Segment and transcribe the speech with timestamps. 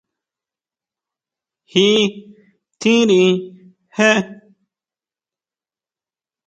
[1.71, 1.85] Ji
[2.79, 3.21] tjínri
[3.95, 4.09] jé.